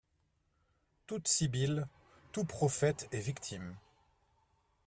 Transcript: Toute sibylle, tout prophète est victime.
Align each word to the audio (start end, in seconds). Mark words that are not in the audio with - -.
Toute 1.05 1.27
sibylle, 1.27 1.87
tout 2.31 2.43
prophète 2.43 3.07
est 3.11 3.19
victime. 3.19 3.75